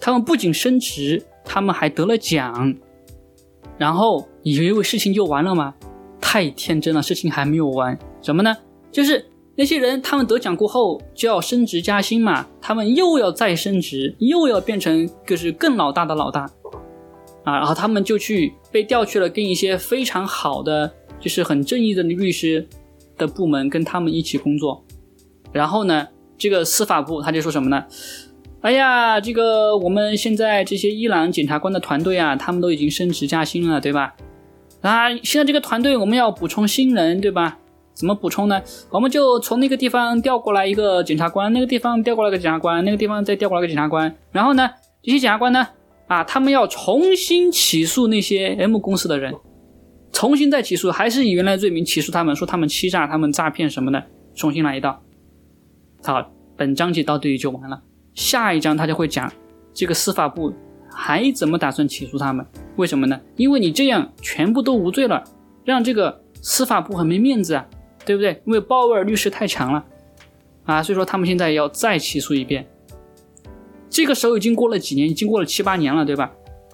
[0.00, 2.74] 他们不仅升职，他们还得了奖。
[3.76, 5.74] 然后以为事情就完了吗？
[6.20, 7.98] 太天真了，事情还没有完。
[8.22, 8.56] 什么呢？
[8.92, 9.24] 就是
[9.58, 16.48] 那些人他们得奖过后就要升职加薪嘛，他们又要再升职，又要变成就是更老大的老大
[17.42, 17.56] 啊。
[17.58, 20.88] 然后他们就去被调去了跟一些非常好的
[21.18, 22.64] 就是很正义的律师
[23.16, 24.84] 的部门跟他们一起工作。
[25.50, 26.06] 然后呢，
[26.38, 27.84] 这个司法部他就说什么呢？
[28.60, 34.14] 哎呀，这个我们现在这些伊朗检察官的团队啊，他们都已经升职加薪了，对吧？
[34.82, 37.58] 啊，现在这个团队我们要补充新人，对吧？
[37.98, 38.62] 怎么补充呢？
[38.90, 44.14] 我们就从那个地方调过来一个检察官，那个地方调过来个检察官，那个地方再调过来个检察官。
[44.30, 44.70] 然后呢，
[45.02, 45.66] 这些检察官呢，
[46.06, 49.34] 啊，他们要重新起诉那些 M 公司的人，
[50.12, 54.00] 重新再起诉，还是以原来罪名起诉他们，说他们欺诈、他们诈骗什么的，
[54.36, 55.02] 重新来一道。
[56.04, 57.82] 好，本章节到这里就完了。
[58.14, 59.28] 下一章他就会讲
[59.74, 60.54] 这个司法部
[60.88, 62.46] 还怎么打算起诉他们？
[62.76, 63.20] 为什么呢？
[63.34, 65.24] 因为你这样全部都无罪了，
[65.64, 67.66] 让这个司法部很没面子啊，
[68.08, 68.42] 对不对？
[68.46, 69.84] 因为鲍威尔律师太强了
[70.64, 72.66] 啊，所以说他们现在要再起诉一遍。
[73.90, 76.32] 这个时候已经过了几年，已经过了七八年了，对吧？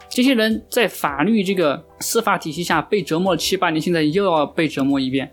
[0.09, 5.33] 这些人在法律这个司法体系下被折磨了七八年，现在又要被折磨一遍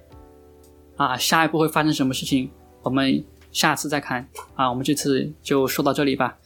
[0.97, 1.15] 啊！
[1.15, 2.49] 下一步会发生什么事情？
[2.81, 3.23] 我们。
[3.51, 4.25] 下次再看
[4.55, 6.37] 啊，我们这次就说到这里吧。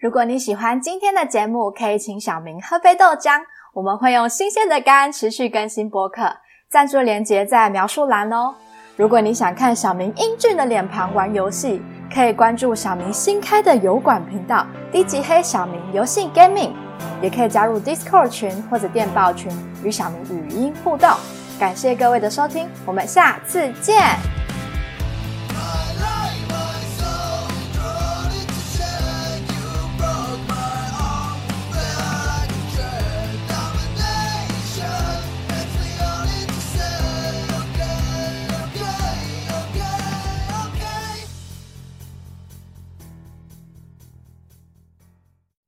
[0.00, 3.42] 如果你喜欢今天的节目，可以请小明喝杯豆浆，
[3.74, 6.38] 我们会用新鲜的肝持续更新播客，
[6.70, 8.54] 赞助链接在描述栏哦。
[8.94, 11.80] 如果你想看小明英俊的脸庞玩游戏，
[12.12, 16.72] 可以关注小明新开的油管频道低级黑小明游戏 Gaming，
[17.22, 19.50] 也可以加入 Discord 群或者电报群
[19.82, 21.08] 与小明语音互动。
[21.58, 24.02] 感谢各位的收听，我们下次见。